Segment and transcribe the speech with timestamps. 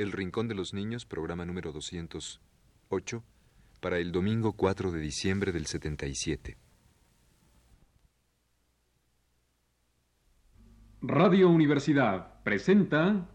[0.00, 3.22] El Rincón de los Niños, programa número 208,
[3.82, 6.56] para el domingo 4 de diciembre del 77.
[11.02, 13.28] Radio Universidad presenta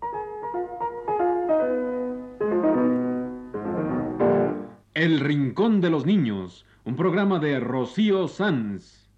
[4.95, 9.11] El Rincón de los Niños, un programa de Rocío Sanz.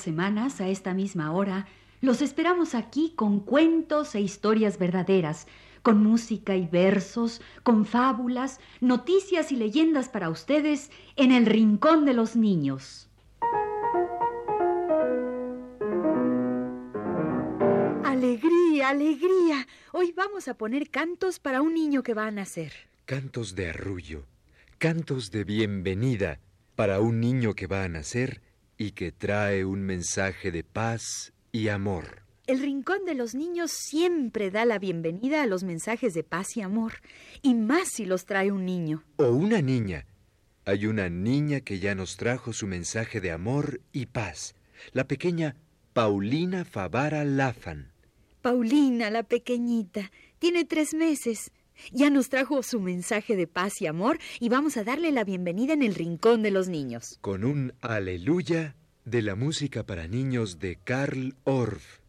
[0.00, 1.66] Semanas, a esta misma hora,
[2.00, 5.46] los esperamos aquí con cuentos e historias verdaderas,
[5.82, 12.14] con música y versos, con fábulas, noticias y leyendas para ustedes en el Rincón de
[12.14, 13.08] los Niños.
[18.04, 19.66] Alegría, alegría.
[19.92, 22.72] Hoy vamos a poner cantos para un niño que va a nacer.
[23.04, 24.24] Cantos de arrullo,
[24.78, 26.40] cantos de bienvenida
[26.76, 28.40] para un niño que va a nacer
[28.80, 32.22] y que trae un mensaje de paz y amor.
[32.46, 36.62] El Rincón de los Niños siempre da la bienvenida a los mensajes de paz y
[36.62, 36.94] amor,
[37.42, 39.04] y más si los trae un niño.
[39.16, 40.06] O una niña.
[40.64, 44.54] Hay una niña que ya nos trajo su mensaje de amor y paz,
[44.92, 45.56] la pequeña
[45.92, 47.92] Paulina Favara Lafan.
[48.40, 51.52] Paulina, la pequeñita, tiene tres meses.
[51.92, 55.72] Ya nos trajo su mensaje de paz y amor y vamos a darle la bienvenida
[55.72, 57.18] en el Rincón de los Niños.
[57.20, 61.99] Con un aleluya de la música para niños de Karl Orff.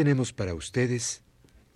[0.00, 1.22] Tenemos para ustedes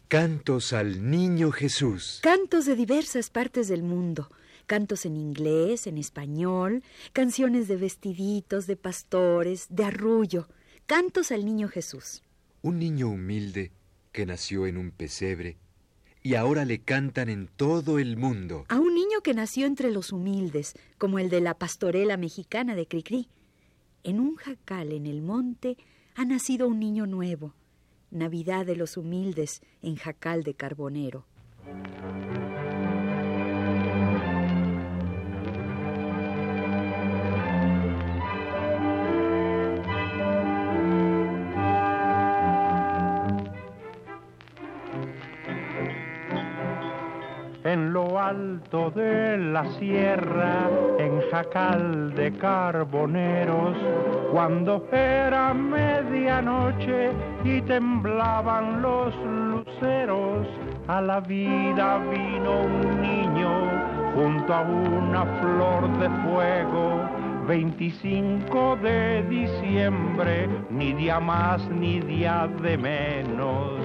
[0.08, 2.20] Cantos al Niño Jesús.
[2.22, 4.30] Cantos de diversas partes del mundo.
[4.64, 10.48] Cantos en inglés, en español, canciones de vestiditos, de pastores, de arrullo.
[10.86, 12.22] Cantos al niño Jesús.
[12.62, 13.72] Un niño humilde
[14.10, 15.58] que nació en un pesebre
[16.22, 18.64] y ahora le cantan en todo el mundo.
[18.70, 22.86] A un niño que nació entre los humildes, como el de la pastorela mexicana de
[22.86, 23.28] Cricri.
[24.02, 25.76] En un jacal en el monte
[26.14, 27.52] ha nacido un niño nuevo.
[28.10, 31.24] Navidad de los humildes en jacal de carbonero.
[48.74, 50.68] De la sierra,
[50.98, 53.76] en jacal de carboneros,
[54.32, 57.10] cuando era medianoche
[57.44, 60.48] y temblaban los luceros,
[60.88, 63.50] a la vida vino un niño
[64.16, 67.08] junto a una flor de fuego.
[67.46, 73.83] 25 de diciembre, ni día más ni día de menos.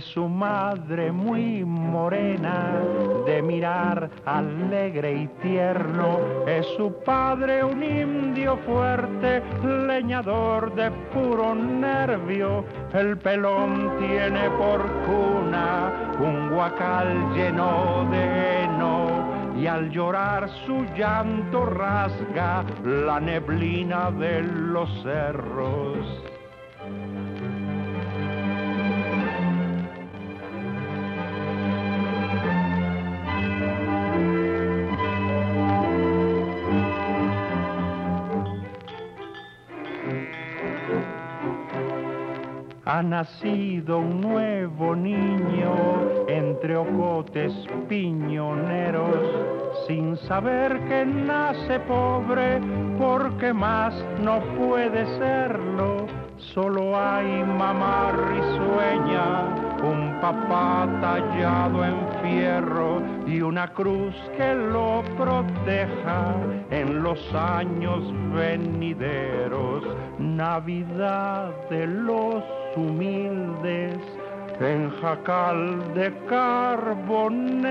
[0.00, 2.80] Su madre muy morena,
[3.26, 6.18] de mirar alegre y tierno.
[6.46, 12.64] Es su padre un indio fuerte, leñador de puro nervio.
[12.94, 19.60] El pelón tiene por cuna un guacal lleno de heno.
[19.60, 26.39] Y al llorar su llanto rasga la neblina de los cerros.
[43.00, 47.50] Ha nacido un nuevo niño entre ocotes
[47.88, 49.16] piñoneros,
[49.86, 52.60] sin saber que nace pobre,
[52.98, 56.08] porque más no puede serlo.
[56.52, 59.46] Solo hay mamá risueña,
[59.82, 66.34] un papá tallado en fierro y una cruz que lo proteja
[66.70, 69.84] en los años venideros.
[70.18, 72.44] Navidad de los
[72.76, 73.96] humildes
[74.60, 77.70] en jacal de carboneros.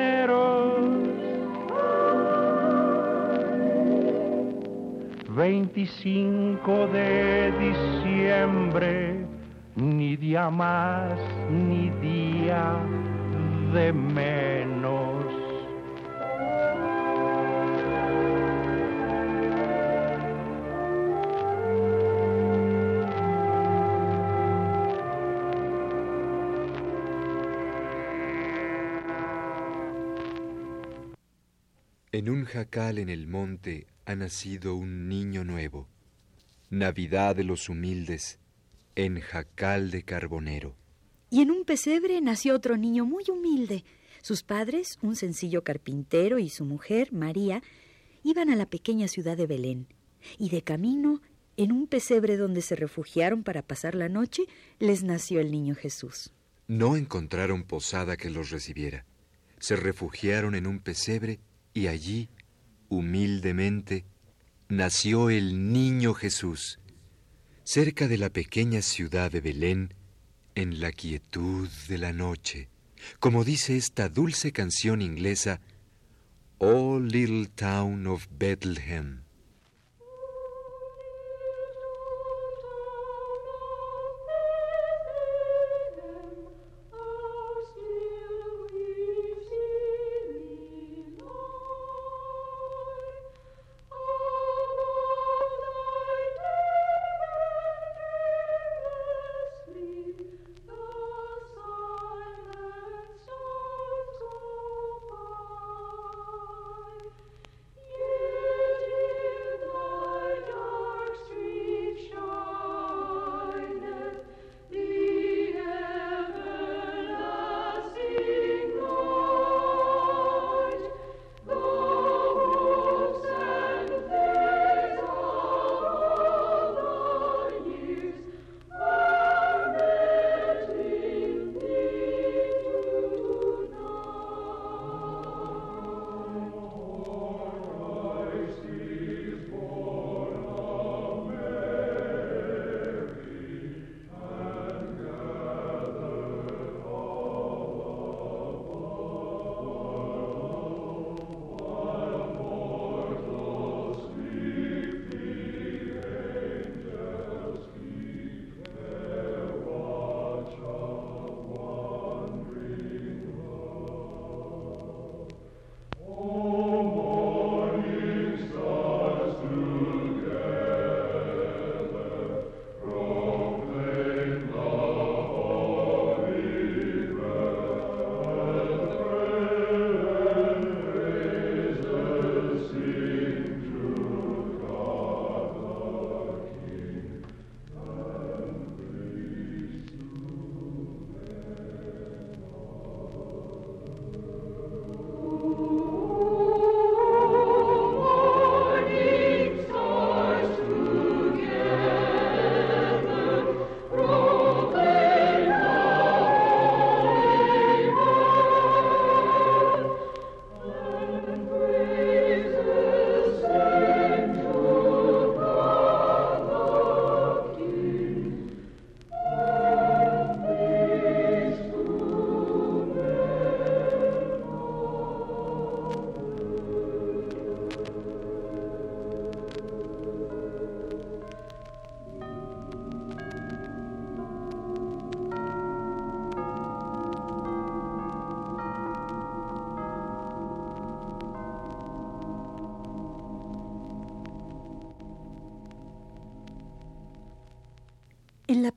[5.39, 9.18] 25 de diciembre,
[9.79, 11.17] ni día más
[11.49, 12.79] ni día
[13.73, 15.25] de menos.
[32.11, 35.87] En un jacal en el monte ha nacido un niño nuevo,
[36.69, 38.38] Navidad de los humildes,
[39.05, 40.75] en jacal de carbonero.
[41.29, 43.83] Y en un pesebre nació otro niño muy humilde.
[44.21, 47.61] Sus padres, un sencillo carpintero y su mujer, María,
[48.23, 49.87] iban a la pequeña ciudad de Belén.
[50.37, 51.21] Y de camino,
[51.55, 54.43] en un pesebre donde se refugiaron para pasar la noche,
[54.79, 56.31] les nació el niño Jesús.
[56.67, 59.05] No encontraron posada que los recibiera.
[59.59, 61.39] Se refugiaron en un pesebre
[61.73, 62.29] y allí,
[62.89, 64.05] humildemente,
[64.67, 66.79] nació el niño Jesús,
[67.71, 69.93] cerca de la pequeña ciudad de Belén,
[70.55, 72.67] en la quietud de la noche,
[73.19, 75.61] como dice esta dulce canción inglesa,
[76.57, 79.21] Oh Little Town of Bethlehem.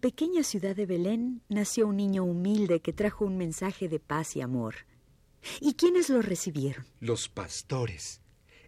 [0.02, 4.40] Pequeña ciudad de Belén nació un niño humilde que trajo un mensaje de paz y
[4.40, 4.74] amor.
[5.60, 6.84] ¿Y quiénes lo recibieron?
[6.98, 8.20] Los pastores.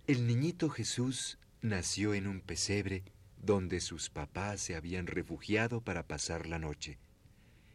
[0.07, 3.03] El niñito Jesús nació en un pesebre
[3.37, 6.99] donde sus papás se habían refugiado para pasar la noche.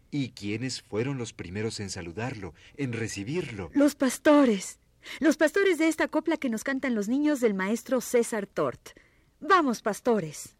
[0.09, 3.71] ¿Y quiénes fueron los primeros en saludarlo, en recibirlo?
[3.73, 4.79] Los pastores.
[5.19, 8.91] Los pastores de esta copla que nos cantan los niños del maestro César Tort.
[9.41, 10.55] Vamos, pastores.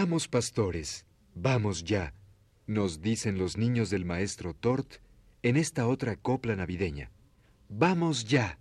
[0.00, 2.14] Vamos, pastores, vamos ya,
[2.68, 4.98] nos dicen los niños del maestro Tort
[5.42, 7.10] en esta otra copla navideña.
[7.68, 8.60] Vamos ya.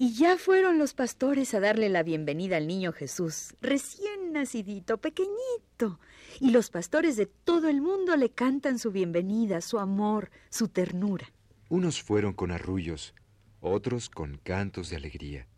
[0.00, 5.98] Y ya fueron los pastores a darle la bienvenida al niño Jesús, recién nacidito, pequeñito.
[6.38, 11.32] Y los pastores de todo el mundo le cantan su bienvenida, su amor, su ternura.
[11.68, 13.12] Unos fueron con arrullos,
[13.58, 15.48] otros con cantos de alegría.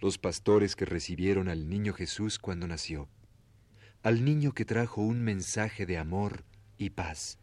[0.00, 3.08] Los pastores que recibieron al niño Jesús cuando nació.
[4.04, 6.44] Al niño que trajo un mensaje de amor
[6.76, 7.40] y paz,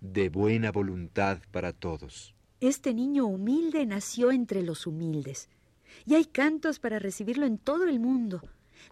[0.00, 2.34] de buena voluntad para todos.
[2.60, 5.50] Este niño humilde nació entre los humildes.
[6.04, 8.42] Y hay cantos para recibirlo en todo el mundo.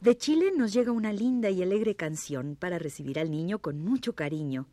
[0.01, 4.15] De Chile nos llega una linda y alegre canción para recibir al niño con mucho
[4.15, 4.67] cariño.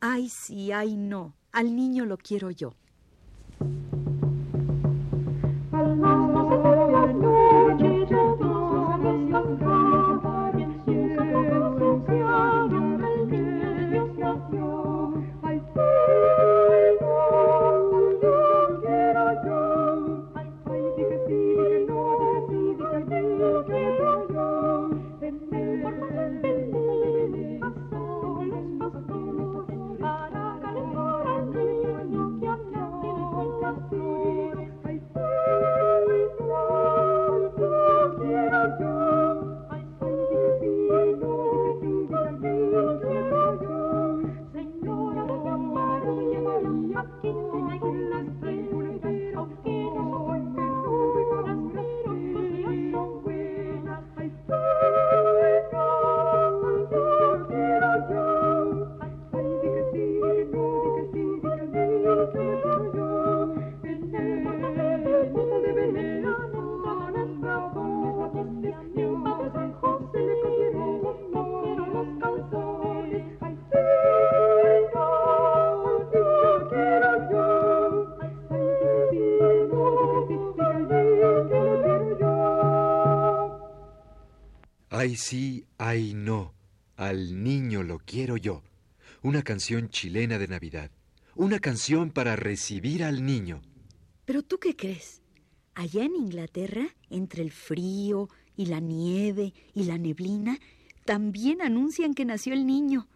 [0.00, 2.74] Ay, sí, ay, no, al niño lo quiero yo.
[85.18, 86.54] Sí, ay no,
[86.96, 88.62] al niño lo quiero yo.
[89.22, 90.90] Una canción chilena de Navidad.
[91.34, 93.60] Una canción para recibir al niño.
[94.24, 95.22] Pero tú qué crees?
[95.74, 100.58] Allá en Inglaterra, entre el frío y la nieve y la neblina,
[101.04, 103.08] también anuncian que nació el niño.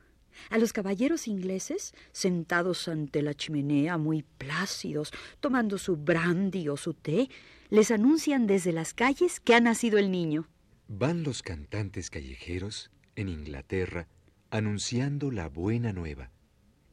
[0.51, 6.95] A los caballeros ingleses, sentados ante la chimenea, muy plácidos, tomando su brandy o su
[6.95, 7.29] té,
[7.71, 10.49] les anuncian desde las calles que ha nacido el niño.
[10.95, 14.09] Van los cantantes callejeros en Inglaterra
[14.51, 16.31] anunciando la buena nueva.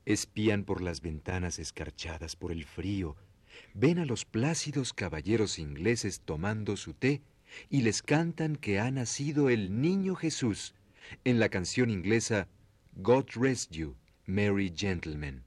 [0.06, 3.18] Espían por las ventanas escarchadas por el frío,
[3.74, 7.22] ven a los plácidos caballeros ingleses tomando su té
[7.70, 10.76] y les cantan que ha nacido el niño Jesús
[11.26, 12.48] en la canción inglesa
[12.96, 15.44] God Rest You, Merry Gentlemen.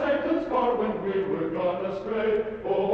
[0.00, 2.56] Satan's power when we were gone astray.
[2.64, 2.89] Oh,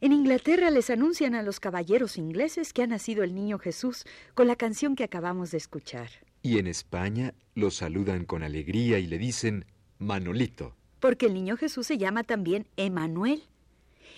[0.00, 4.46] En Inglaterra les anuncian a los caballeros ingleses que ha nacido el niño Jesús con
[4.46, 6.08] la canción que acabamos de escuchar.
[6.40, 9.64] Y en España lo saludan con alegría y le dicen
[9.98, 10.76] Manolito.
[11.00, 13.42] Porque el niño Jesús se llama también Emanuel.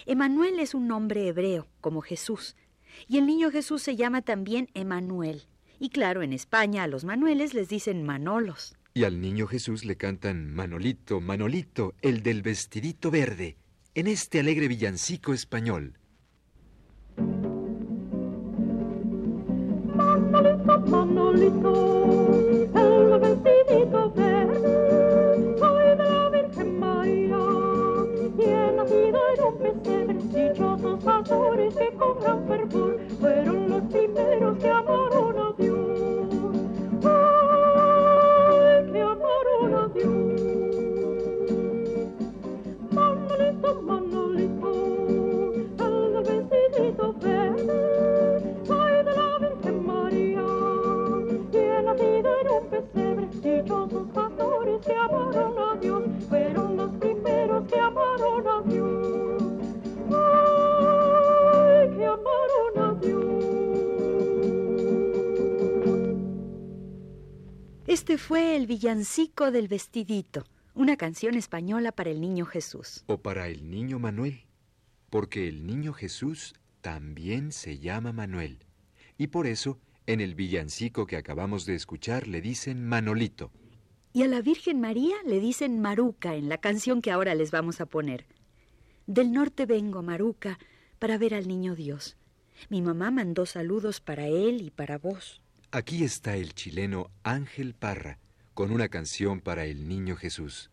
[0.04, 2.56] Emanuel es un nombre hebreo, como Jesús.
[3.08, 5.44] Y el niño Jesús se llama también Emanuel.
[5.78, 8.76] Y claro, en España a los Manueles les dicen Manolos.
[8.92, 13.56] Y al niño Jesús le cantan Manolito, Manolito, el del vestidito verde,
[13.94, 15.98] en este alegre villancico español.
[19.96, 21.72] Manolito, Manolito,
[22.74, 27.38] el vestidito verde, soy de la Virgen María,
[28.38, 33.59] y he nacido en un pesebre, dichosos pastores que con gran fervor fueron
[68.30, 73.02] fue el villancico del vestidito, una canción española para el niño Jesús.
[73.08, 74.44] O para el niño Manuel,
[75.10, 78.60] porque el niño Jesús también se llama Manuel.
[79.18, 83.50] Y por eso, en el villancico que acabamos de escuchar, le dicen Manolito.
[84.12, 87.80] Y a la Virgen María le dicen Maruca en la canción que ahora les vamos
[87.80, 88.26] a poner.
[89.08, 90.60] Del norte vengo, Maruca,
[91.00, 92.16] para ver al niño Dios.
[92.68, 95.39] Mi mamá mandó saludos para él y para vos.
[95.72, 98.18] Aquí está el chileno Ángel Parra
[98.54, 100.72] con una canción para el niño Jesús.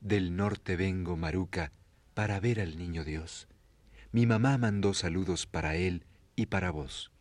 [0.00, 1.70] Del norte vengo, Maruca,
[2.14, 3.46] para ver al niño Dios.
[4.12, 7.12] Mi mamá mandó saludos para él y para vos.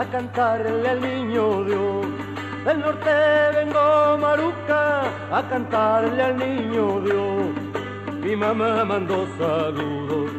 [0.00, 2.06] A cantarle al niño Dios.
[2.64, 3.10] Del norte
[3.54, 7.48] vengo, Maruca, a cantarle al niño Dios.
[8.22, 10.30] Mi mamá mandó saludos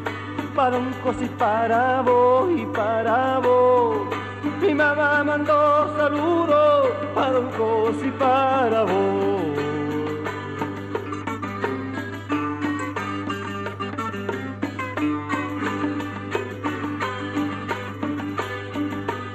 [0.56, 3.98] para un y para vos y para vos.
[4.62, 7.52] Mi mamá mandó saludos para un
[8.04, 9.71] y para vos.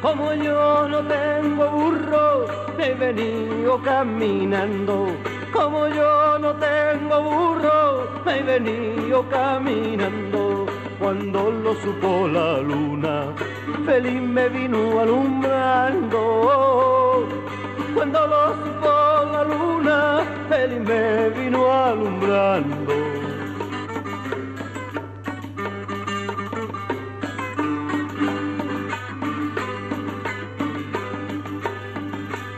[0.06, 2.46] Como yo no tengo burro,
[2.78, 5.08] he venido caminando.
[5.52, 10.66] Como yo no tengo burro, he venido caminando.
[11.00, 13.34] Cuando lo supo la luna,
[13.84, 16.20] feliz me vino alumbrando.
[17.92, 18.88] Cuando lo supo
[19.32, 23.35] la luna, feliz me vino alumbrando.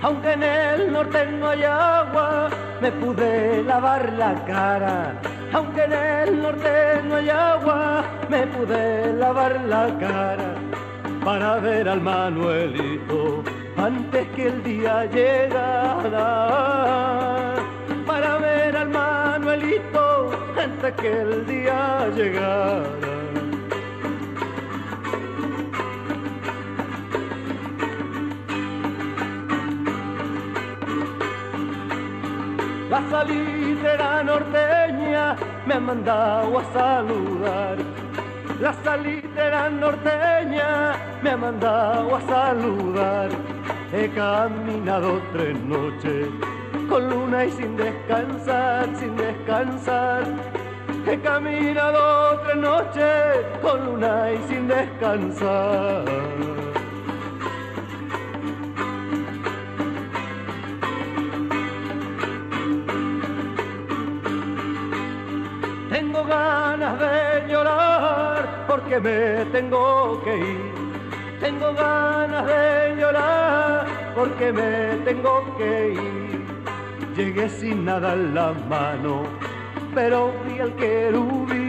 [0.09, 2.49] Aunque en el norte no hay agua,
[2.81, 5.13] me pude lavar la cara.
[5.53, 10.55] Aunque en el norte no hay agua, me pude lavar la cara.
[11.23, 13.45] Para ver al Manuelito
[13.77, 16.47] antes que el día llegara.
[18.07, 23.18] Para ver al Manuelito antes que el día llegara.
[32.99, 37.77] La salitera norteña me ha mandado a saludar.
[38.61, 43.29] La salitera norteña me ha mandado a saludar.
[43.93, 46.27] He caminado tres noches
[46.89, 50.25] con luna y sin descansar, sin descansar.
[51.07, 56.58] He caminado tres noches con luna y sin descansar.
[69.01, 70.73] Me tengo que ir.
[71.41, 76.45] Tengo ganas de llorar porque me tengo que ir.
[77.17, 79.23] Llegué sin nada en la mano,
[79.95, 81.69] pero vi al querubín.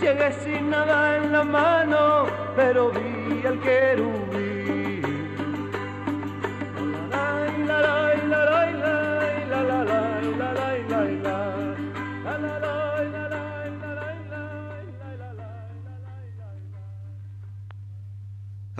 [0.00, 4.55] Llegué sin nada en la mano, pero vi al querubín.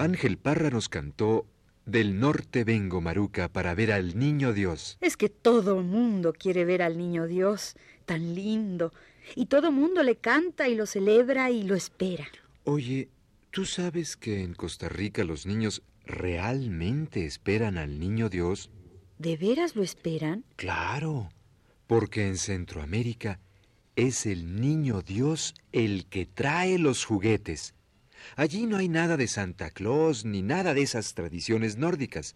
[0.07, 1.47] Ángel Parra nos cantó
[1.85, 4.99] Del norte vengo, Maruca, para ver al niño Dios.
[5.01, 8.93] Es que todo mundo quiere ver al niño Dios, tan lindo,
[9.35, 12.29] y todo mundo le canta y lo celebra y lo espera.
[12.63, 13.09] Oye,
[13.51, 18.71] ¿tú sabes que en Costa Rica los niños realmente esperan al niño Dios?
[19.19, 20.45] ¿De veras lo esperan?
[20.55, 21.31] Claro,
[21.89, 23.41] porque en Centroamérica
[23.97, 27.75] es el niño Dios el que trae los juguetes.
[28.35, 32.35] Allí no hay nada de Santa Claus ni nada de esas tradiciones nórdicas.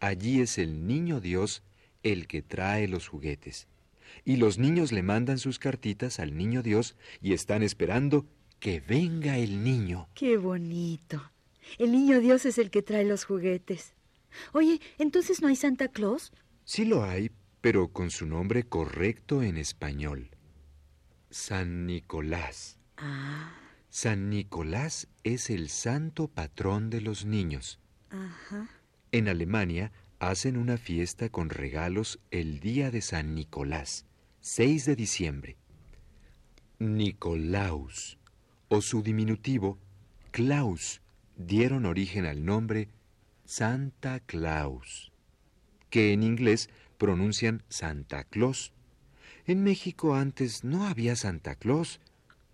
[0.00, 1.62] Allí es el niño Dios
[2.02, 3.66] el que trae los juguetes.
[4.24, 8.26] Y los niños le mandan sus cartitas al niño Dios y están esperando
[8.58, 10.08] que venga el niño.
[10.14, 11.30] Qué bonito.
[11.78, 13.94] El niño Dios es el que trae los juguetes.
[14.52, 16.32] Oye, ¿entonces no hay Santa Claus?
[16.64, 20.30] Sí lo hay, pero con su nombre correcto en español.
[21.30, 22.78] San Nicolás.
[22.96, 23.52] Ah,
[23.90, 27.80] San Nicolás es el santo patrón de los niños.
[28.10, 28.68] ajá.
[29.10, 34.04] En Alemania hacen una fiesta con regalos el día de San Nicolás,
[34.40, 35.56] 6 de diciembre.
[36.78, 38.18] Nicolaus,
[38.68, 39.78] o su diminutivo,
[40.30, 41.00] Claus,
[41.36, 42.88] dieron origen al nombre
[43.46, 45.10] Santa Claus,
[45.88, 48.72] que en inglés pronuncian Santa Claus.
[49.46, 52.00] En México antes no había Santa Claus.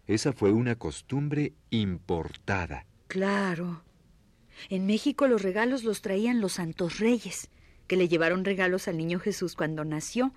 [0.07, 2.87] Esa fue una costumbre importada.
[3.09, 3.83] Claro.
[4.69, 7.49] En México los regalos los traían los santos reyes,
[7.87, 10.33] que le llevaron regalos al niño Jesús cuando nació.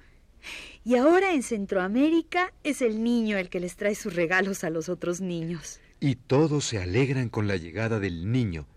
[0.84, 4.90] Y ahora en Centroamérica es el niño el que les trae sus regalos a los
[4.90, 5.80] otros niños.
[6.00, 8.68] Y todos se alegran con la llegada del niño,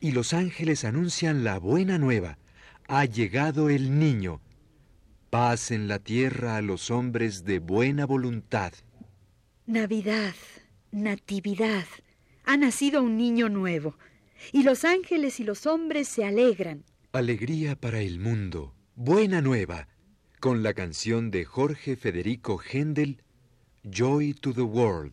[0.00, 2.38] y los ángeles anuncian la buena nueva.
[2.88, 4.40] Ha llegado el niño.
[5.28, 8.72] Paz en la tierra a los hombres de buena voluntad.
[9.70, 10.34] Navidad,
[10.90, 11.86] Natividad.
[12.44, 13.96] Ha nacido un niño nuevo.
[14.50, 16.82] Y los ángeles y los hombres se alegran.
[17.12, 18.74] Alegría para el mundo.
[18.96, 19.86] Buena nueva.
[20.40, 23.22] Con la canción de Jorge Federico Händel,
[23.88, 25.12] Joy to the World.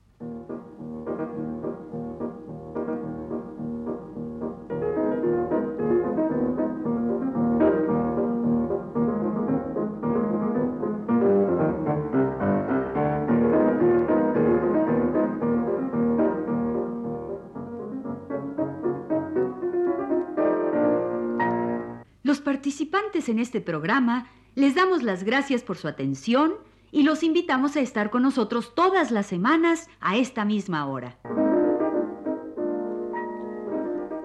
[22.61, 26.53] Participantes en este programa les damos las gracias por su atención
[26.91, 31.17] y los invitamos a estar con nosotros todas las semanas a esta misma hora.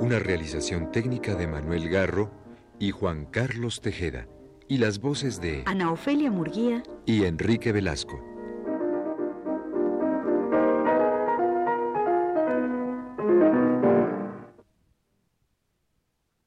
[0.01, 2.31] Una realización técnica de Manuel Garro
[2.79, 4.29] y Juan Carlos Tejeda.
[4.69, 8.36] Y las voces de Ana Ofelia Murguía y Enrique Velasco.